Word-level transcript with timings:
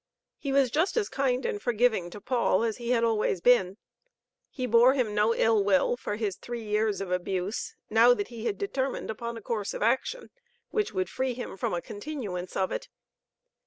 He 0.39 0.51
was 0.51 0.71
just 0.71 0.97
as 0.97 1.09
kind 1.09 1.45
and 1.45 1.61
forgiving 1.61 2.09
to 2.09 2.19
Paul 2.19 2.63
as 2.63 2.77
he 2.77 2.89
had 2.89 3.03
always 3.03 3.39
been. 3.39 3.77
He 4.49 4.65
bore 4.65 4.95
him 4.95 5.13
no 5.13 5.35
ill 5.35 5.63
will 5.63 5.95
for 5.95 6.15
his 6.15 6.37
three 6.37 6.63
years 6.63 7.01
of 7.01 7.11
abuse, 7.11 7.75
now 7.87 8.15
that 8.15 8.29
he 8.29 8.45
had 8.45 8.57
determined 8.57 9.11
upon 9.11 9.37
a 9.37 9.43
course 9.43 9.75
of 9.75 9.83
action, 9.83 10.31
which 10.71 10.91
would 10.91 11.07
free 11.07 11.35
him 11.35 11.55
from 11.55 11.75
a 11.75 11.83
continuance 11.83 12.55
of 12.57 12.71
it. 12.71 12.89